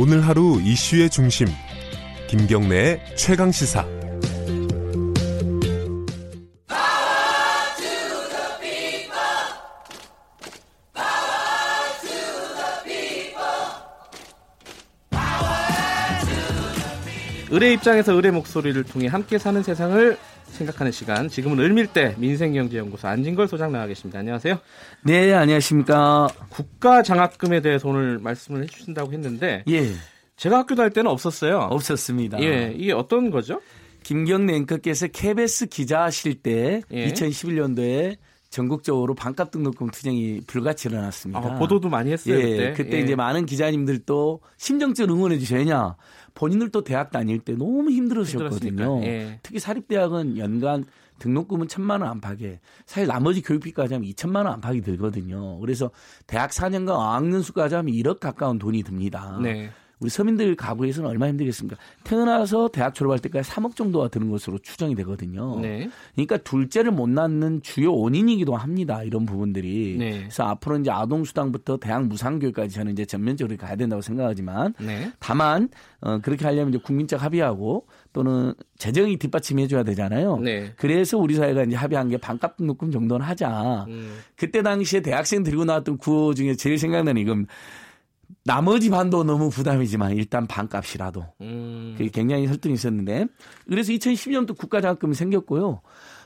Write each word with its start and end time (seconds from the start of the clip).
오늘 0.00 0.24
하루 0.24 0.60
이슈의 0.62 1.10
중심. 1.10 1.48
김경래의 2.28 3.16
최강 3.16 3.50
시사. 3.50 3.84
을의 17.50 17.72
입장에서 17.72 18.16
을의 18.16 18.30
목소리를 18.30 18.80
통해 18.84 19.08
함께 19.08 19.36
사는 19.36 19.60
세상을 19.64 20.16
생각하는 20.58 20.92
시간. 20.92 21.28
지금은 21.28 21.58
을밀대 21.60 22.14
민생경제연구소 22.18 23.08
안진걸 23.08 23.48
소장 23.48 23.72
나와 23.72 23.86
계십니다. 23.86 24.18
안녕하세요. 24.18 24.58
네, 25.04 25.32
안녕하십니까. 25.32 26.28
국가 26.50 27.02
장학금에 27.02 27.60
대해서 27.62 27.88
오늘 27.88 28.18
말씀을 28.18 28.64
해주신다고 28.64 29.12
했는데, 29.12 29.64
예, 29.68 29.92
제가 30.36 30.58
학교 30.58 30.74
다닐 30.74 30.92
때는 30.92 31.10
없었어요. 31.10 31.58
없었습니다. 31.70 32.42
예, 32.42 32.74
이게 32.76 32.92
어떤 32.92 33.30
거죠? 33.30 33.60
김경래 34.02 34.54
앵커께서 34.54 35.06
KBS 35.08 35.66
기자 35.66 36.02
하실 36.02 36.34
때 36.34 36.82
예. 36.92 37.08
2011년도에 37.08 38.16
전국적으로 38.50 39.14
반값 39.14 39.50
등록금 39.50 39.90
투쟁이 39.90 40.40
불같이 40.46 40.88
일어났습니다. 40.88 41.40
아, 41.40 41.58
보도도 41.58 41.88
많이 41.88 42.10
했어요. 42.12 42.38
예, 42.38 42.42
그때, 42.42 42.72
그때 42.72 42.96
예. 42.98 43.00
이제 43.02 43.14
많은 43.14 43.46
기자님들도 43.46 44.40
심정적으로 44.56 45.14
응원해 45.16 45.38
주셔야 45.38 45.96
본인들도 46.34 46.84
대학 46.84 47.10
다닐 47.10 47.40
때 47.40 47.52
너무 47.54 47.90
힘들으셨거든요. 47.90 49.02
예. 49.04 49.40
특히 49.42 49.58
사립대학은 49.58 50.38
연간 50.38 50.84
등록금은 51.18 51.68
천만 51.68 52.00
원 52.00 52.10
안팎에 52.10 52.60
사실 52.86 53.08
나머지 53.08 53.42
교육비까지 53.42 53.94
하면 53.94 54.08
2천만 54.10 54.36
원 54.36 54.48
안팎이 54.54 54.82
들거든요. 54.82 55.58
그래서 55.58 55.90
대학 56.26 56.50
4년간 56.50 56.90
어학년 56.90 57.42
수까지 57.42 57.74
하면 57.74 57.92
1억 57.92 58.20
가까운 58.20 58.58
돈이 58.58 58.82
듭니다. 58.84 59.38
네. 59.42 59.70
우리 60.00 60.10
서민들 60.10 60.54
가구에서는 60.54 61.08
얼마나 61.08 61.30
힘들겠습니까? 61.30 61.76
태어나서 62.04 62.68
대학 62.68 62.94
졸업할 62.94 63.18
때까지 63.18 63.50
3억 63.50 63.74
정도가 63.74 64.08
드는 64.08 64.30
것으로 64.30 64.58
추정이 64.58 64.94
되거든요. 64.96 65.58
네. 65.60 65.90
그러니까 66.14 66.36
둘째를 66.38 66.92
못 66.92 67.08
낳는 67.08 67.62
주요 67.62 67.92
원인이기도 67.94 68.54
합니다. 68.54 69.02
이런 69.02 69.26
부분들이. 69.26 69.96
네. 69.98 70.18
그래서 70.20 70.44
앞으로 70.44 70.78
이제 70.78 70.90
아동 70.90 71.24
수당부터 71.24 71.78
대학 71.78 72.06
무상교육까지 72.06 72.74
저는 72.74 72.92
이제 72.92 73.04
전면적으로 73.04 73.56
가야 73.56 73.74
된다고 73.74 74.00
생각하지만 74.00 74.74
네. 74.78 75.12
다만 75.18 75.68
어, 76.00 76.18
그렇게 76.18 76.44
하려면 76.44 76.68
이제 76.68 76.78
국민적 76.78 77.22
합의하고 77.22 77.86
또는 78.12 78.54
재정이 78.78 79.16
뒷받침해 79.16 79.66
줘야 79.66 79.82
되잖아요. 79.82 80.38
네. 80.38 80.72
그래서 80.76 81.18
우리 81.18 81.34
사회가 81.34 81.64
이제 81.64 81.74
합의한 81.74 82.08
게 82.08 82.16
반값 82.16 82.56
등록금 82.56 82.92
정도는 82.92 83.26
하자. 83.26 83.86
음, 83.88 84.18
그때 84.36 84.62
당시에 84.62 85.00
대학생 85.00 85.42
들고 85.42 85.64
나왔던 85.64 85.98
구호 85.98 86.34
중에 86.34 86.54
제일 86.54 86.78
생각나는 86.78 87.20
이건 87.20 87.46
나머지 88.44 88.90
반도 88.90 89.24
너무 89.24 89.50
부담이지만 89.50 90.16
일단 90.16 90.46
반값이라도 90.46 91.24
음, 91.40 91.94
그게 91.96 92.10
굉장히 92.10 92.46
설득이 92.46 92.74
있었는데 92.74 93.26
그래서 93.68 93.92
2010년도 93.92 94.56
국가장학금이 94.56 95.14
생겼고요. 95.14 95.80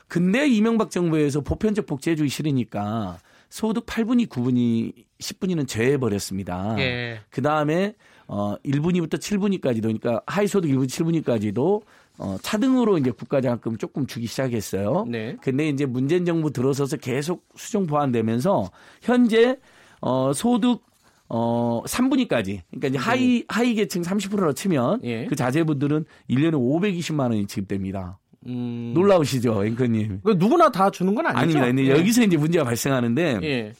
근데 0.07 0.47
이명박 0.47 0.91
정부에서 0.91 1.41
보편적 1.41 1.85
복지해주기 1.85 2.29
싫으니까 2.29 3.17
소득 3.49 3.85
8분위, 3.85 4.27
9분위, 4.27 4.93
10분위는 5.19 5.67
제해버렸습니다. 5.67 6.75
예. 6.79 7.19
그 7.29 7.41
다음에 7.41 7.93
어 8.27 8.55
1분위부터 8.65 9.15
7분위까지도 9.15 9.81
그러니까 9.83 10.21
하위소득 10.25 10.71
1분위, 10.71 10.87
7분위까지도 10.87 11.81
어 12.19 12.37
차등으로 12.41 12.97
이제 12.97 13.11
국가장학금 13.11 13.77
조금 13.77 14.07
주기 14.07 14.27
시작했어요. 14.27 15.05
네. 15.07 15.35
근데 15.41 15.69
이제 15.69 15.85
문재인 15.85 16.25
정부 16.25 16.51
들어서서 16.51 16.97
계속 16.97 17.45
수정 17.55 17.85
보완되면서 17.85 18.71
현재 19.01 19.57
어 20.01 20.31
소득 20.33 20.83
어 21.35 21.81
3분위까지 21.87 22.61
그러니까 22.69 22.87
이제 22.89 22.97
하위 22.99 23.43
하위 23.47 23.73
계층 23.73 24.03
30%로 24.03 24.53
치면 24.53 24.99
예. 25.03 25.25
그 25.25 25.35
자제분들은 25.35 26.05
1년에 26.29 26.53
520만 26.53 27.21
원이 27.21 27.47
지급됩니다. 27.47 28.19
음, 28.45 28.91
놀라우시죠, 28.93 29.65
앵커님? 29.65 30.19
그 30.23 30.35
누구나 30.37 30.69
다 30.69 30.91
주는 30.91 31.15
건 31.15 31.25
아니죠? 31.25 31.39
아닙니다. 31.39 31.65
근데 31.65 31.85
예. 31.85 31.89
여기서 31.97 32.21
이제 32.21 32.37
문제가 32.37 32.63
발생하는데 32.65 33.39
예. 33.41 33.73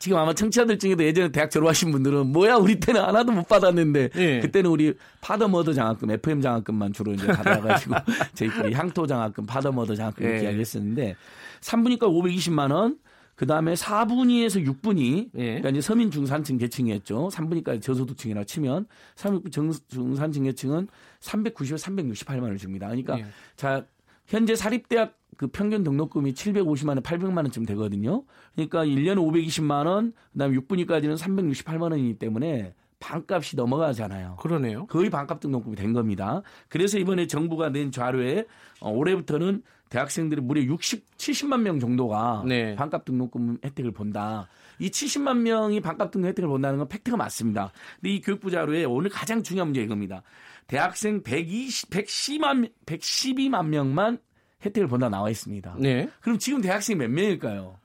지금 0.00 0.18
아마 0.18 0.34
청취자들 0.34 0.80
중에도 0.80 1.04
예전에 1.04 1.30
대학 1.30 1.48
졸업하신 1.48 1.92
분들은 1.92 2.32
뭐야 2.32 2.56
우리 2.56 2.80
때는 2.80 3.00
하나도 3.00 3.30
못 3.30 3.46
받았는데 3.46 4.08
예. 4.16 4.40
그때는 4.40 4.68
우리 4.68 4.92
파더머더 5.20 5.74
장학금, 5.74 6.10
FM 6.10 6.40
장학금만 6.40 6.92
주로 6.92 7.12
이제 7.12 7.28
받아가지고 7.28 7.94
저희끼리 8.34 8.74
향토 8.74 9.06
장학금, 9.06 9.46
파더머더 9.46 9.94
장학금 9.94 10.24
이렇게 10.24 10.40
예. 10.40 10.44
이야기했었는데 10.46 11.14
3분위가 11.60 12.00
520만 12.00 12.72
원, 12.72 12.98
그 13.36 13.46
다음에 13.46 13.74
4분위에서 13.74 14.66
6분위, 14.66 15.28
예. 15.34 15.44
그러니까 15.44 15.68
이제 15.68 15.80
서민 15.82 16.10
중산층 16.10 16.56
계층이었죠. 16.56 17.28
3분위까지 17.28 17.82
저소득층이라 17.82 18.44
치면 18.44 18.86
3 19.14 19.42
중산층 19.88 20.44
계층은 20.44 20.88
390에 21.20 21.78
368만 21.78 22.42
원을 22.42 22.56
줍니다. 22.56 22.88
그러니까 22.88 23.20
예. 23.20 23.26
자 23.54 23.86
현재 24.26 24.56
사립대학 24.56 25.14
그 25.36 25.48
평균 25.48 25.84
등록금이 25.84 26.32
750만 26.32 26.88
원, 26.88 27.02
800만 27.02 27.36
원쯤 27.36 27.66
되거든요. 27.66 28.24
그러니까 28.54 28.86
1년에 28.86 29.16
520만 29.16 29.86
원, 29.86 30.14
그다음에 30.32 30.56
6분위까지는 30.56 31.18
368만 31.18 31.92
원이기 31.92 32.14
때문에 32.18 32.74
반값이 33.00 33.56
넘어가잖아요. 33.56 34.36
그러네요. 34.36 34.86
거의 34.86 35.10
반값 35.10 35.40
등록금이 35.40 35.76
된 35.76 35.92
겁니다. 35.92 36.42
그래서 36.68 36.98
이번에 36.98 37.26
정부가 37.26 37.70
낸 37.70 37.90
자료에 37.90 38.46
어, 38.80 38.90
올해부터는 38.90 39.62
대학생들이 39.88 40.40
무려 40.40 40.62
60, 40.62 41.16
70만 41.16 41.60
명 41.60 41.78
정도가 41.78 42.44
네. 42.46 42.74
반값 42.74 43.04
등록금 43.04 43.58
혜택을 43.64 43.92
본다. 43.92 44.48
이 44.78 44.90
70만 44.90 45.38
명이 45.38 45.80
반값 45.80 46.10
등록 46.10 46.28
혜택을 46.28 46.48
본다는 46.48 46.78
건 46.78 46.88
팩트가 46.88 47.16
맞습니다. 47.16 47.72
근데 48.00 48.14
이 48.14 48.20
교육부 48.20 48.50
자료에 48.50 48.84
오늘 48.84 49.10
가장 49.10 49.42
중요한 49.42 49.68
문제 49.68 49.82
이겁니다. 49.82 50.22
대학생 50.66 51.22
120, 51.22 51.90
110만, 51.90 52.72
112만 52.84 53.66
명만 53.66 54.18
혜택을 54.64 54.88
본다 54.88 55.08
나와 55.08 55.30
있습니다. 55.30 55.76
네. 55.78 56.08
그럼 56.20 56.38
지금 56.38 56.60
대학생이 56.60 56.98
몇 56.98 57.10
명일까요? 57.10 57.78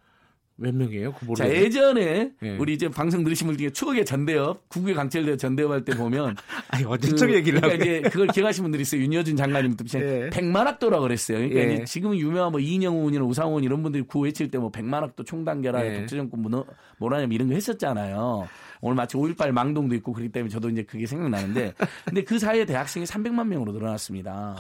몇 0.62 0.74
명이에요? 0.76 1.14
그 1.14 1.34
자. 1.36 1.50
예전에 1.50 2.32
예. 2.44 2.58
우리 2.58 2.74
이제 2.74 2.88
방송 2.90 3.24
들으신 3.24 3.48
분 3.48 3.58
중에 3.58 3.70
추억의 3.72 4.06
전대협, 4.06 4.70
국유의 4.70 4.96
강철대 4.96 5.36
전대협 5.38 5.72
할 5.72 5.84
때 5.84 5.96
보면 5.98 6.36
아니, 6.70 6.84
그, 6.84 6.90
언제적 6.92 7.34
얘기를 7.34 7.60
그러니까 7.60 7.84
하고 7.84 7.92
이제 7.92 8.10
그걸 8.10 8.28
기억하시는 8.28 8.64
분들이 8.64 8.82
있어요. 8.84 9.02
윤여준 9.02 9.36
장관님도 9.36 9.84
예. 10.00 10.30
백만학도라고 10.32 11.04
그랬어요. 11.04 11.38
그러니까 11.40 11.60
예. 11.62 11.74
이제 11.74 11.86
지금 11.86 12.16
유명한 12.16 12.52
뭐 12.52 12.60
이인영훈이나 12.60 13.24
우상훈 13.26 13.64
이런 13.64 13.82
분들이 13.84 14.04
구호 14.04 14.26
외칠 14.26 14.50
때 14.50 14.58
뭐 14.62 14.70
백만학도 14.70 15.24
총단결하에 15.24 15.94
예. 15.94 15.98
독재정권 16.00 16.40
무너 16.40 16.66
뭐라냐면 17.00 17.32
이런 17.34 17.48
거 17.50 17.56
했었잖아요. 17.56 18.48
오늘 18.82 18.96
마치 18.96 19.16
5.18 19.16 19.52
망동도 19.52 19.96
있고 19.96 20.12
그렇기 20.12 20.32
때문에 20.32 20.50
저도 20.50 20.70
이제 20.70 20.84
그게 20.84 21.06
생각나는데 21.06 21.74
근데 22.06 22.24
그 22.24 22.40
사이에 22.40 22.66
대학생이 22.66 23.06
300만 23.06 23.48
명으로 23.48 23.72
늘어났습니다. 23.72 24.56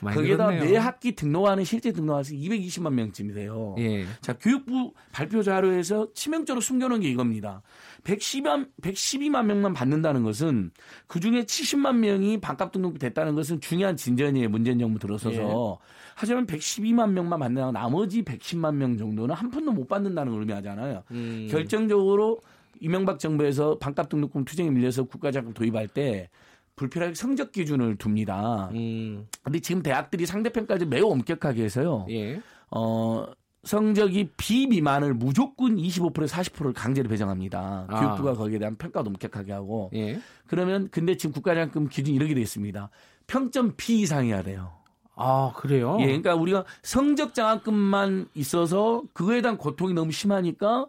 많이 0.00 0.16
거기에다. 0.16 0.48
매 0.48 0.76
학기 0.76 1.14
등록하는 1.14 1.64
실제 1.64 1.92
등록하서 1.92 2.34
220만 2.34 2.92
명쯤이 2.92 3.34
돼요. 3.34 3.74
예. 3.78 4.04
자, 4.20 4.32
교육부 4.34 4.92
발표 5.12 5.42
자료에서 5.42 6.08
치명적으로 6.14 6.60
숨겨놓은 6.60 7.00
게 7.00 7.08
이겁니다. 7.08 7.62
112만, 8.04 8.68
112만 8.82 9.46
명만 9.46 9.72
받는다는 9.72 10.22
것은 10.22 10.70
그 11.06 11.20
중에 11.20 11.44
70만 11.44 11.96
명이 11.96 12.40
반값 12.40 12.70
등록이 12.72 12.98
됐다는 12.98 13.34
것은 13.34 13.60
중요한 13.60 13.96
진전이에요. 13.96 14.48
문재인 14.50 14.78
정부 14.78 14.98
들어서서. 14.98 15.78
예. 15.80 16.04
하지만 16.16 16.46
112만 16.46 17.10
명만 17.10 17.40
받는다고 17.40 17.72
나머지 17.72 18.22
110만 18.22 18.74
명 18.74 18.96
정도는 18.96 19.34
한 19.34 19.50
푼도 19.50 19.72
못 19.72 19.88
받는다는 19.88 20.32
걸 20.32 20.42
의미하잖아요. 20.42 21.02
음. 21.10 21.48
결정적으로 21.50 22.38
이명박 22.80 23.18
정부에서 23.18 23.78
반값 23.78 24.08
등록금 24.08 24.44
투쟁에 24.44 24.70
밀려서 24.70 25.04
국가자금 25.04 25.52
도입할 25.52 25.88
때 25.88 26.28
불필요하게 26.76 27.14
성적 27.14 27.52
기준을 27.52 27.96
둡니다. 28.04 28.70
음. 28.72 29.26
근데 29.42 29.60
지금 29.60 29.82
대학들이 29.82 30.26
상대편까지 30.26 30.86
매우 30.86 31.10
엄격하게 31.10 31.62
해서요. 31.62 32.06
예. 32.10 32.40
어, 32.70 33.26
성적이 33.62 34.30
B 34.36 34.66
미만을 34.66 35.14
무조건 35.14 35.76
25% 35.76 36.26
40%를 36.26 36.72
강제로 36.72 37.08
배정합니다. 37.08 37.86
아. 37.88 38.00
교육부가 38.00 38.34
거기에 38.34 38.58
대한 38.58 38.76
평가도 38.76 39.08
엄격하게 39.10 39.52
하고. 39.52 39.90
예. 39.94 40.18
그러면 40.46 40.88
근데 40.90 41.16
지금 41.16 41.32
국가장학금 41.32 41.88
기준이 41.88 42.16
이렇게 42.16 42.34
돼 42.34 42.40
있습니다. 42.40 42.90
평점 43.26 43.74
B 43.76 44.00
이상이어야 44.00 44.42
돼요. 44.42 44.72
아, 45.16 45.52
그래요? 45.56 45.96
예, 46.00 46.06
그러니까 46.06 46.34
우리가 46.34 46.64
성적 46.82 47.34
장학금만 47.34 48.26
있어서 48.34 49.04
그거에 49.12 49.42
대한 49.42 49.56
고통이 49.56 49.94
너무 49.94 50.10
심하니까 50.10 50.88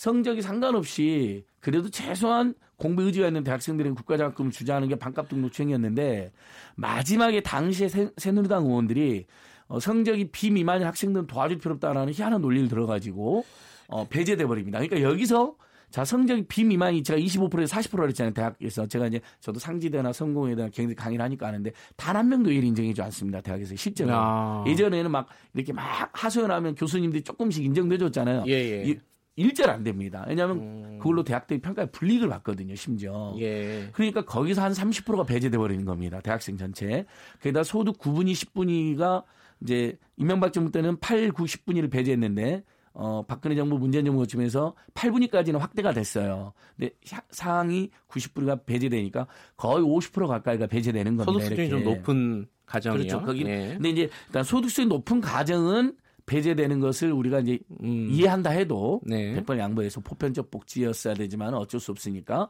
성적이 0.00 0.40
상관없이 0.40 1.44
그래도 1.60 1.90
최소한 1.90 2.54
공부 2.78 3.02
의지가 3.02 3.26
있는 3.26 3.44
대학생들은 3.44 3.94
국가장학금을 3.96 4.50
주자는 4.50 4.88
게 4.88 4.94
반값 4.94 5.28
등록 5.28 5.52
추행이었는데 5.52 6.32
마지막에 6.74 7.42
당시에 7.42 7.90
새, 7.90 8.08
새누리당 8.16 8.64
의원들이 8.64 9.26
어, 9.68 9.78
성적이 9.78 10.30
비미만인 10.32 10.86
학생들은 10.86 11.26
도와줄 11.26 11.58
필요 11.58 11.74
없다라는 11.74 12.14
희한한 12.14 12.40
논리를 12.40 12.66
들어가지고 12.70 13.44
어, 13.88 14.08
배제돼 14.08 14.46
버립니다. 14.46 14.78
그러니까 14.78 15.06
여기서 15.06 15.54
자 15.90 16.02
성적이 16.02 16.46
비미만이 16.46 17.02
제가 17.02 17.20
25%에서 17.20 17.76
40%를 17.76 18.08
했잖아요 18.08 18.32
대학에서 18.32 18.86
제가 18.86 19.08
이제 19.08 19.20
저도 19.40 19.58
상지대나 19.58 20.14
성공에 20.14 20.54
대한 20.54 20.70
굉장히 20.70 20.94
강의를 20.94 21.22
하니까 21.24 21.48
아는데 21.48 21.72
단 21.96 22.16
한 22.16 22.28
명도 22.28 22.50
일 22.52 22.62
인정해주지 22.62 23.02
않습니다 23.02 23.40
대학에서 23.40 23.74
실제로 23.74 24.12
아. 24.14 24.64
예전에는 24.68 25.10
막 25.10 25.26
이렇게 25.52 25.72
막 25.72 26.08
하소연하면 26.12 26.76
교수님들이 26.76 27.22
조금씩 27.22 27.64
인정돼줬잖아요. 27.64 28.44
예, 28.46 28.52
예. 28.52 28.98
이- 29.40 29.44
일절 29.44 29.70
안 29.70 29.82
됩니다. 29.82 30.24
왜냐하면 30.28 30.58
음. 30.58 30.98
그걸로 30.98 31.24
대학들이 31.24 31.60
평가에 31.60 31.86
불이익을 31.86 32.28
받거든요, 32.28 32.74
심지어. 32.74 33.34
예. 33.38 33.88
그러니까 33.92 34.24
거기서 34.24 34.62
한 34.62 34.72
30%가 34.72 35.24
배제돼 35.24 35.56
버리는 35.58 35.84
겁니다. 35.84 36.20
대학생 36.20 36.56
전체. 36.56 37.04
게다가 37.42 37.64
소득 37.64 37.98
9분위 37.98 38.32
10분위가 38.32 39.24
이제 39.62 39.98
이명박 40.16 40.52
정부 40.52 40.70
때는 40.70 40.98
8, 41.00 41.32
9, 41.32 41.44
10분위를 41.44 41.90
배제했는데 41.90 42.64
어 42.92 43.22
박근혜 43.26 43.54
정부 43.54 43.78
문재인 43.78 44.04
정부 44.04 44.20
거치면서 44.20 44.74
8분위까지는 44.94 45.58
확대가 45.58 45.92
됐어요. 45.92 46.52
근데 46.76 46.92
사- 47.04 47.22
상위 47.30 47.90
90분위가 48.08 48.66
배제되니까 48.66 49.26
거의 49.56 49.84
50% 49.84 50.26
가까이가 50.26 50.66
배제되는 50.66 51.16
겁니다. 51.16 51.32
소득 51.32 51.46
수준이 51.46 51.68
좀 51.70 51.80
이렇게. 51.80 51.96
높은 51.96 52.46
가정이요. 52.66 52.98
그렇죠. 52.98 53.20
거기는 53.24 53.50
예. 53.52 53.74
근데 53.74 53.90
이제 53.90 54.10
일단 54.26 54.42
소득 54.44 54.68
수준이 54.70 54.88
높은 54.88 55.20
가정은 55.20 55.94
배제되는 56.30 56.78
것을 56.78 57.12
우리가 57.12 57.40
이제 57.40 57.58
음. 57.82 58.08
이해한다 58.08 58.50
해도 58.50 59.00
네. 59.04 59.34
100번 59.34 59.58
양보해서 59.58 60.00
보편적 60.00 60.50
복지였어야 60.52 61.14
되지만 61.14 61.54
어쩔 61.54 61.80
수 61.80 61.90
없으니까 61.90 62.42
어, 62.42 62.48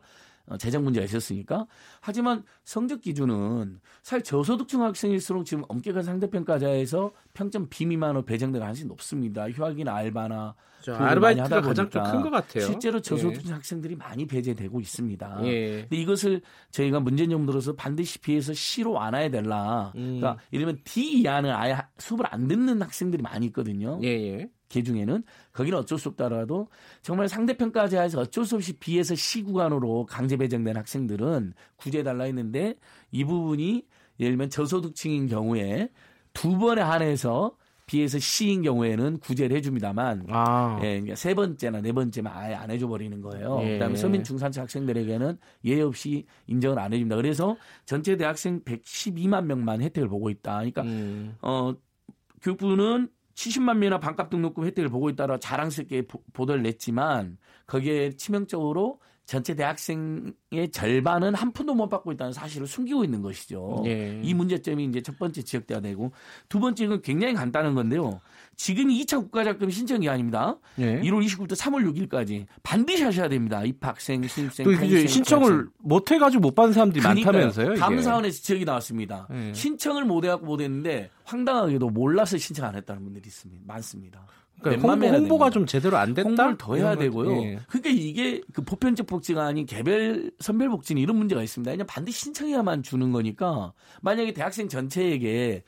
재정 0.58 0.84
문제가 0.84 1.04
있었으니까 1.04 1.66
하지만 2.00 2.42
성적 2.64 3.00
기준은 3.00 3.80
사실 4.02 4.24
저소득층 4.24 4.82
학생일수록 4.82 5.44
지금 5.44 5.64
엄격한 5.68 6.02
상대평가자에서 6.02 7.12
평점 7.34 7.68
B 7.68 7.86
미만으로 7.86 8.24
배정될 8.24 8.60
가능성이 8.60 8.88
높습니다. 8.88 9.48
휴학이나 9.50 9.94
알바나 9.94 10.54
아르바이트가 10.94 11.44
하다 11.44 11.60
가장 11.60 11.88
큰 12.10 12.22
것 12.22 12.30
같아요. 12.30 12.64
실제로 12.64 13.00
저소득층 13.00 13.54
학생들이 13.54 13.96
많이 13.96 14.26
배제되고 14.26 14.80
있습니다. 14.80 15.40
예. 15.44 15.80
근데 15.82 15.96
이것을 15.96 16.40
저희가 16.70 17.00
문재인 17.00 17.28
정부 17.30 17.52
들어서 17.52 17.74
반드시 17.74 18.18
B에서 18.18 18.54
C로 18.54 18.92
완화해야 18.92 19.30
될라. 19.30 19.92
음. 19.96 20.18
그러니까 20.20 20.38
이러면 20.50 20.78
D 20.84 21.20
이하는 21.20 21.50
아예 21.50 21.72
하- 21.72 21.88
수업을 21.98 22.24
안 22.30 22.48
듣는 22.48 22.80
학생들이 22.80 23.22
많이 23.22 23.46
있거든요. 23.46 24.00
예, 24.02 24.08
예. 24.08 24.48
개 24.70 24.82
중에는 24.82 25.22
거기는 25.52 25.76
어쩔 25.76 25.98
수 25.98 26.08
없다라도 26.08 26.68
정말 27.02 27.28
상대평가제에서 27.28 28.20
어쩔 28.20 28.46
수 28.46 28.54
없이 28.54 28.72
B에서 28.74 29.14
C 29.14 29.42
구간으로 29.42 30.06
강제 30.06 30.38
배정된 30.38 30.76
학생들은 30.76 31.52
구제해 31.76 32.02
달라 32.02 32.24
했는데 32.24 32.76
이 33.10 33.24
부분이 33.24 33.84
예를 34.20 34.32
들면 34.32 34.48
저소득층인 34.48 35.26
경우에 35.26 35.90
두 36.32 36.56
번에 36.56 36.80
한해서 36.80 37.56
B에서 37.86 38.20
C인 38.20 38.62
경우에는 38.62 39.18
구제를 39.18 39.56
해줍니다만 39.56 40.26
아. 40.28 40.78
예, 40.82 40.90
그러니까 40.90 41.16
세 41.16 41.34
번째나 41.34 41.80
네 41.80 41.90
번째만 41.90 42.32
아예 42.32 42.54
안 42.54 42.70
해줘 42.70 42.86
버리는 42.86 43.20
거예요. 43.20 43.58
예. 43.62 43.72
그다음에 43.72 43.96
서민 43.96 44.22
중산층 44.22 44.62
학생들에게는 44.62 45.36
예외 45.64 45.82
없이 45.82 46.24
인정을 46.46 46.78
안 46.78 46.92
해줍니다. 46.92 47.16
그래서 47.16 47.56
전체 47.86 48.16
대학생 48.16 48.62
112만 48.62 49.46
명만 49.46 49.82
혜택을 49.82 50.08
보고 50.08 50.30
있다. 50.30 50.58
그러니까 50.58 50.82
음. 50.82 51.36
어 51.42 51.74
교육부는 52.42 53.08
70만 53.40 53.78
명이나 53.78 53.98
반값 53.98 54.28
등록금 54.28 54.64
혜택을 54.66 54.90
보고 54.90 55.08
있다라 55.08 55.38
자랑스럽게 55.38 56.06
보- 56.06 56.22
보도를 56.34 56.62
냈지만 56.62 57.38
거기에 57.66 58.10
치명적으로 58.10 59.00
전체 59.30 59.54
대학생의 59.54 60.72
절반은 60.72 61.36
한 61.36 61.52
푼도 61.52 61.72
못 61.72 61.88
받고 61.88 62.10
있다는 62.10 62.32
사실을 62.32 62.66
숨기고 62.66 63.04
있는 63.04 63.22
것이죠. 63.22 63.84
예. 63.86 64.20
이 64.24 64.34
문제점이 64.34 64.84
이제 64.86 65.02
첫 65.02 65.20
번째 65.20 65.42
지적돼야 65.42 65.78
되고 65.78 66.10
두 66.48 66.58
번째는 66.58 67.00
굉장히 67.02 67.34
간단한 67.34 67.76
건데요. 67.76 68.20
지금이 68.56 69.00
2차 69.04 69.20
국가작금 69.20 69.70
신청 69.70 70.00
기간입니다. 70.00 70.56
예. 70.80 71.00
1월 71.02 71.24
29일부터 71.24 71.52
3월 71.52 72.08
6일까지 72.08 72.46
반드시 72.64 73.04
하셔야 73.04 73.28
됩니다. 73.28 73.62
입학생, 73.62 74.26
신입생, 74.26 74.64
또 74.64 74.74
탄생, 74.74 75.06
신청을 75.06 75.68
못 75.78 76.10
해가지고 76.10 76.40
못 76.40 76.56
받은 76.56 76.72
사람들이 76.72 77.00
그러니까요. 77.00 77.32
많다면서요? 77.32 77.70
이게. 77.70 77.78
다음 77.78 78.02
사원에서 78.02 78.36
지적이 78.36 78.64
나왔습니다. 78.64 79.28
예. 79.32 79.54
신청을 79.54 80.06
못 80.06 80.24
해갖고 80.24 80.44
못 80.44 80.60
했는데 80.60 81.08
황당하게도 81.22 81.88
몰라서 81.90 82.36
신청 82.36 82.66
안 82.66 82.74
했다는 82.74 83.04
분들이 83.04 83.28
있습니다. 83.28 83.62
많습니다. 83.64 84.26
그러니까 84.62 84.88
홍보, 84.88 85.06
홍보가. 85.06 85.50
좀 85.50 85.66
제대로 85.66 85.96
안 85.96 86.14
됐다. 86.14 86.28
홍보를 86.28 86.56
더 86.58 86.74
해야 86.76 86.96
되고요. 86.96 87.42
예. 87.44 87.58
그러니까 87.68 87.90
이게 87.90 88.40
그 88.52 88.62
보편적 88.62 89.06
복지가 89.06 89.44
아닌 89.46 89.66
개별 89.66 90.30
선별 90.40 90.68
복지는 90.68 91.00
이런 91.02 91.16
문제가 91.16 91.42
있습니다. 91.42 91.70
그냥 91.70 91.86
반드시 91.86 92.20
신청해야만 92.20 92.82
주는 92.82 93.10
거니까 93.12 93.72
만약에 94.02 94.32
대학생 94.32 94.68
전체에게 94.68 95.62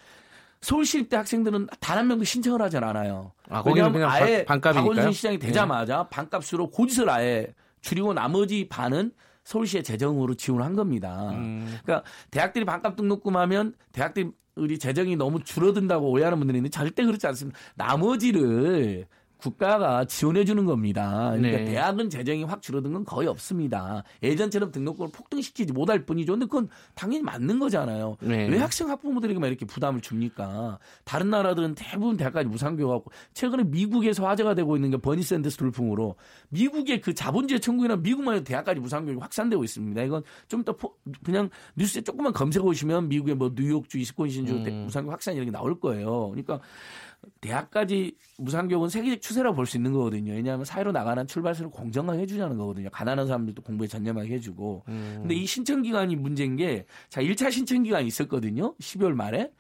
서울시립대 0.61 1.17
학생들은 1.17 1.67
단 1.81 1.99
한 1.99 2.07
명도 2.09 2.25
신청을 2.25 2.63
하지 2.63 2.77
않아요. 2.79 3.33
아, 3.49 3.63
거기는 3.63 3.93
그냥 3.93 4.11
아예 4.11 4.45
반- 4.45 4.61
반값이니까요? 4.61 4.91
박원순 4.95 5.13
시장이 5.13 5.39
되자마자 5.39 6.05
반값으로 6.09 6.71
고지서를 6.71 7.11
아예 7.11 7.55
줄이고 7.81 8.15
나머지 8.15 8.69
반은 8.69 9.13
서울시의 9.45 9.83
재정으로 9.83 10.35
지원을 10.35 10.65
한 10.65 10.75
겁니다. 10.75 11.31
음. 11.31 11.79
그러니까 11.83 12.09
대학들이 12.31 12.65
반값 12.65 12.97
등록금 12.97 13.37
하면 13.37 13.75
대학들이 13.93 14.79
재정이 14.79 15.17
너무 15.17 15.43
줄어든다고 15.43 16.11
오해하는 16.11 16.39
분들이 16.39 16.59
있는데 16.59 16.71
절대 16.71 17.05
그렇지 17.05 17.27
않습니다. 17.27 17.59
나머지를 17.75 19.07
국가가 19.43 20.05
지원해 20.05 20.45
주는 20.45 20.65
겁니다. 20.65 21.33
그러니까 21.35 21.59
네. 21.59 21.65
대학은 21.65 22.09
재정이 22.11 22.45
확 22.45 22.63
줄어든 22.63 22.93
건 22.93 23.05
거의 23.05 23.27
없습니다. 23.27 24.05
예전처럼 24.23 24.71
등록금을 24.71 25.11
폭등시키지 25.13 25.73
못할 25.73 26.05
뿐이죠. 26.07 26.33
근데 26.35 26.47
그건 26.47 26.69
당연히 26.95 27.25
맞는 27.25 27.59
거잖아요. 27.59 28.17
네. 28.21 28.47
왜 28.49 28.59
학생 28.59 28.89
학부모들에게만 28.89 29.49
이렇게 29.49 29.67
부담을 29.67 30.01
줍니까? 30.01 30.79
다른 31.05 31.31
나라들은 31.31 31.75
대부분 31.75 32.17
대학까지 32.17 32.49
무상교육하고 32.49 33.11
최근에 33.35 33.65
미국에서 33.65 34.27
화제가 34.27 34.55
되고 34.55 34.77
있는 34.77 34.91
게 34.93 34.97
버니 34.97 35.23
샌더스 35.25 35.57
돌풍으로 35.57 36.15
미국의 36.51 37.01
그 37.01 37.13
자본주의 37.13 37.61
천국이나 37.61 37.97
미국만 37.97 38.37
해도 38.37 38.45
대학까지 38.45 38.81
무상교육이 38.81 39.21
확산되고 39.21 39.65
있습니다. 39.65 40.03
이건 40.03 40.23
좀 40.47 40.63
포- 40.63 40.95
그냥 41.25 41.51
뉴스에 41.75 42.03
조금만 42.03 42.33
검색해 42.33 42.63
보시면 42.63 43.09
미국의 43.09 43.35
뭐 43.35 43.51
뉴욕주, 43.55 43.99
이스콘신주 43.99 44.55
음. 44.55 44.85
무상교육 44.85 45.13
확산 45.13 45.35
이런 45.35 45.47
게 45.47 45.51
나올 45.51 45.81
거예요. 45.81 46.29
그러니까 46.31 46.61
대학까지 47.41 48.17
무상교육은 48.39 48.89
세계적 48.89 49.21
추세라고 49.23 49.55
볼 49.57 49.67
수 49.67 49.77
있는 49.77 49.93
거거든요. 49.93 50.33
왜냐하면 50.33 50.65
사회로 50.65 50.93
나가는 50.93 51.27
출발선을 51.27 51.71
공정하게 51.71 52.21
해주자는 52.23 52.57
거거든요. 52.57 52.89
가난한 52.91 53.27
사람들도 53.27 53.63
공부에 53.63 53.87
전념하게 53.89 54.35
해주고. 54.35 54.85
음. 54.89 55.17
근데 55.21 55.35
이 55.35 55.47
신청 55.47 55.83
기간이 55.83 56.17
문제인 56.17 56.57
게, 56.57 56.85
자, 57.09 57.21
1차 57.23 57.51
신청 57.53 57.83
기간이 57.83 58.07
있었거든요. 58.07 58.75
12월 58.81 59.15
말에. 59.15 59.51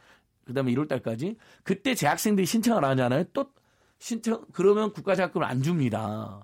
그 0.45 0.53
다음에 0.55 0.73
1월 0.73 0.89
달까지. 0.89 1.37
그때 1.63 1.95
재학생들이 1.95 2.47
신청을 2.47 2.85
하잖아요. 2.85 3.25
또 3.33 3.47
신청, 3.99 4.45
그러면 4.53 4.93
국가장학금을 4.93 5.47
안 5.47 5.63
줍니다. 5.63 6.43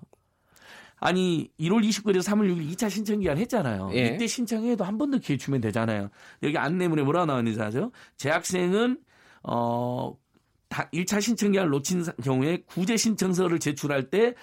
아니, 1.01 1.49
1월 1.59 1.81
29일에서 1.87 2.23
3월 2.23 2.49
6일 2.53 2.71
2차 2.73 2.89
신청 2.89 3.19
기간 3.19 3.37
했잖아요. 3.37 3.89
예. 3.93 4.07
이때 4.15 4.27
신청해도 4.27 4.83
한 4.83 4.97
번 4.97 5.11
더 5.11 5.17
기회 5.17 5.37
주면 5.37 5.61
되잖아요. 5.61 6.09
여기 6.43 6.57
안내문에 6.57 7.03
뭐라 7.03 7.25
나왔는지 7.25 7.61
아세요? 7.61 7.91
재학생은, 8.17 8.99
어, 9.43 10.13
다 10.69 10.87
1차 10.93 11.19
신청 11.21 11.51
기간을 11.51 11.71
놓친 11.71 12.03
사- 12.03 12.13
경우에 12.23 12.61
구제 12.67 12.95
신청서를 12.95 13.59
제출할 13.59 14.09
때 14.09 14.35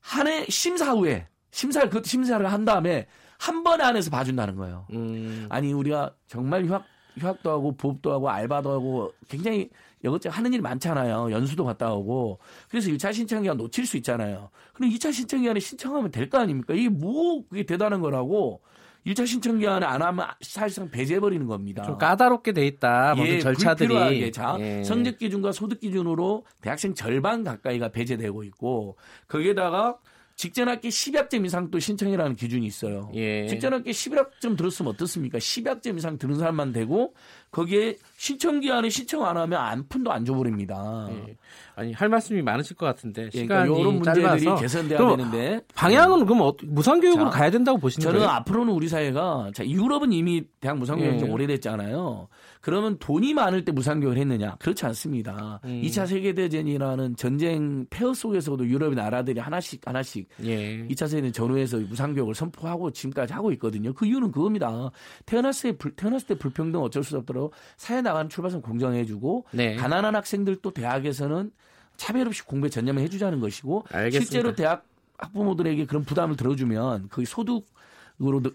한 0.00 0.26
해 0.28 0.46
심사 0.48 0.92
후에 0.92 1.26
심사를 1.50 1.88
그것도 1.88 2.04
심사를 2.04 2.44
한 2.50 2.64
다음에 2.64 3.06
한 3.38 3.62
번에 3.64 3.82
안에서 3.84 4.10
봐준다는 4.10 4.56
거예요. 4.56 4.86
음. 4.92 5.46
아니 5.50 5.72
우리가 5.72 6.14
정말 6.26 6.64
휴학 6.64 6.84
휴학도 7.18 7.50
하고 7.50 7.76
부업도 7.76 8.12
하고 8.12 8.28
알바도 8.30 8.70
하고 8.70 9.12
굉장히 9.28 9.70
이것저것 10.04 10.36
하는 10.36 10.52
일이 10.52 10.60
많잖아요. 10.62 11.32
연수도 11.32 11.64
갔다 11.64 11.92
오고. 11.92 12.38
그래서 12.68 12.88
1차 12.90 13.12
신청 13.12 13.42
기간 13.42 13.56
놓칠 13.56 13.86
수 13.86 13.96
있잖아요. 13.96 14.50
그럼 14.74 14.90
2차 14.90 15.12
신청 15.12 15.40
기간에 15.40 15.58
신청하면 15.60 16.10
될 16.12 16.28
거 16.30 16.38
아닙니까? 16.38 16.74
이게 16.74 16.88
뭐 16.88 17.42
그게 17.48 17.64
대단한 17.64 18.00
거라고 18.00 18.60
1차 19.06 19.26
신청 19.26 19.58
기간에 19.58 19.86
안 19.86 20.02
하면 20.02 20.26
사실상 20.40 20.90
배제해 20.90 21.20
버리는 21.20 21.46
겁니다. 21.46 21.84
좀 21.84 21.96
까다롭게 21.96 22.52
돼 22.52 22.66
있다. 22.66 23.14
모든 23.14 23.34
예, 23.34 23.40
절차들이. 23.40 23.88
불필요하게. 23.88 24.30
자, 24.32 24.56
예. 24.58 24.82
성적 24.82 25.18
기준과 25.18 25.52
소득 25.52 25.80
기준으로 25.80 26.44
대학생 26.60 26.92
절반 26.94 27.44
가까이가 27.44 27.90
배제되고 27.90 28.42
있고 28.44 28.96
거기에다가 29.28 29.98
직전 30.34 30.68
학기 30.68 30.88
10학점 30.88 31.46
이상 31.46 31.70
또 31.70 31.78
신청이라는 31.78 32.36
기준이 32.36 32.66
있어요. 32.66 33.10
예. 33.14 33.46
직전 33.46 33.72
학기 33.72 33.90
11학점 33.90 34.56
들었으면 34.56 34.92
어떻습니까? 34.92 35.38
10학점 35.38 35.96
이상 35.96 36.18
들은 36.18 36.34
사람만 36.34 36.72
되고 36.72 37.14
거기에 37.56 37.96
신청 38.18 38.60
기한에 38.60 38.90
신청 38.90 39.24
안 39.24 39.36
하면 39.38 39.58
안 39.58 39.88
푼도 39.88 40.12
안 40.12 40.26
줘버립니다. 40.26 41.08
예. 41.10 41.36
아니 41.74 41.92
할 41.92 42.08
말씀이 42.08 42.40
많으실 42.40 42.76
것 42.76 42.86
같은데 42.86 43.26
예, 43.34 43.46
그러니까 43.46 43.64
시간이 43.64 43.80
이런 43.80 43.94
문제들이 43.94 44.22
짧아서 44.24 44.56
개선돼야 44.56 44.98
되는데 44.98 45.60
방향은 45.74 46.24
그럼 46.24 46.40
어, 46.40 46.54
무상교육으로 46.62 47.30
자, 47.30 47.38
가야 47.38 47.50
된다고 47.50 47.78
보시는 47.78 48.02
저는 48.02 48.20
거예요? 48.20 48.30
앞으로는 48.30 48.72
우리 48.72 48.88
사회가 48.88 49.50
자 49.54 49.66
유럽은 49.66 50.12
이미 50.12 50.44
대학 50.60 50.78
무상교육이 50.78 51.16
예. 51.16 51.18
좀 51.18 51.30
오래됐잖아요. 51.30 52.28
그러면 52.62 52.98
돈이 52.98 53.32
많을 53.34 53.64
때 53.64 53.72
무상교육을 53.72 54.18
했느냐? 54.18 54.56
그렇지 54.58 54.86
않습니다. 54.86 55.60
음. 55.64 55.82
2차 55.84 56.06
세계대전이라는 56.06 57.16
전쟁 57.16 57.86
폐허 57.90 58.12
속에서도 58.12 58.66
유럽의 58.66 58.96
나라들이 58.96 59.38
하나씩 59.38 59.82
하나씩 59.86 60.28
예. 60.42 60.86
2차 60.88 61.08
세계대전 61.08 61.32
전후에서 61.32 61.78
무상교육을 61.78 62.34
선포하고 62.34 62.90
지금까지 62.90 63.34
하고 63.34 63.52
있거든요. 63.52 63.92
그 63.92 64.06
이유는 64.06 64.32
그겁니다. 64.32 64.90
태어났을 65.26 65.72
때, 65.72 65.78
불, 65.78 65.94
태어났을 65.94 66.26
때 66.28 66.34
불평등 66.34 66.80
어쩔 66.80 67.04
수 67.04 67.16
없 67.16 67.26
사회 67.76 68.00
나가는 68.02 68.28
출발선 68.28 68.62
공정해주고 68.62 69.44
네. 69.52 69.76
가난한 69.76 70.14
학생들도 70.16 70.70
대학에서는 70.72 71.50
차별 71.96 72.26
없이 72.26 72.42
공부에 72.44 72.68
전념해 72.70 73.08
주자는 73.08 73.40
것이고 73.40 73.84
알겠습니다. 73.90 74.20
실제로 74.24 74.54
대학 74.54 74.84
학부모들에게 75.18 75.86
그런 75.86 76.04
부담을 76.04 76.36
들어주면 76.36 77.08
그 77.10 77.24
소득 77.24 77.66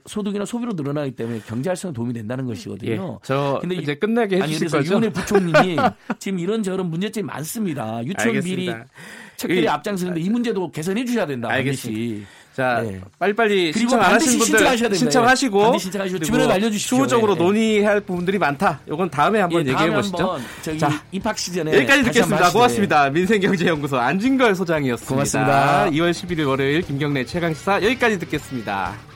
소득이나 0.08 0.44
소비로 0.44 0.74
늘어나기 0.74 1.12
때문에 1.16 1.40
경제 1.46 1.70
활성에 1.70 1.94
도움이 1.94 2.14
된다는 2.14 2.48
것이거든요. 2.48 2.92
예, 2.92 3.20
저 3.24 3.60
근데 3.62 3.76
이제 3.76 3.94
끝나게 3.96 4.38
해 4.38 4.42
주실 4.48 4.60
그래서 4.60 4.78
거죠? 4.78 4.94
유은혜 4.94 5.10
부총님이 5.12 5.78
지금 6.18 6.40
이런 6.40 6.64
저런 6.64 6.88
문제점이 6.90 7.26
많습니다. 7.28 8.04
유치원 8.04 8.42
비리 8.42 8.70
알겠습니다. 8.70 8.86
책들이 9.38 9.64
이- 9.64 9.68
앞장서는데 9.68 10.20
이 10.20 10.30
문제도 10.32 10.72
개선해 10.72 11.06
주셔야 11.06 11.28
된다. 11.28 11.48
알겠습니다. 11.50 12.28
자, 12.56 12.82
네. 12.84 13.00
빨리빨리 13.18 13.72
신청 13.72 14.02
안 14.02 14.14
하신 14.14 14.40
분들 14.40 14.46
신청하셔야. 14.46 14.94
신청하시고 14.94 15.78
신청하시고 15.78 16.20
주변에 16.20 16.52
알려주십시오. 16.54 16.98
추후적으로 16.98 17.34
예, 17.34 17.40
예. 17.40 17.44
논의할 17.44 18.02
부분들이 18.02 18.38
많다. 18.38 18.80
이건 18.88 19.10
다음에 19.10 19.40
한번 19.40 19.66
예, 19.66 19.72
얘기해 19.72 19.92
보시죠. 19.94 20.38
자, 20.78 21.02
입학 21.12 21.38
시즌에 21.38 21.74
여기까지 21.74 22.04
듣겠습니다. 22.04 22.52
고맙습니다. 22.52 23.10
민생경제연구소 23.10 23.98
안진걸 23.98 24.56
소장이었습니다. 24.56 25.14
고맙습니다. 25.14 25.86
2월 25.92 26.12
11일 26.12 26.48
월요일 26.48 26.82
김경래 26.82 27.26
최강 27.26 27.54
시사 27.54 27.82
여기까지 27.82 28.20
듣겠습니다. 28.20 29.11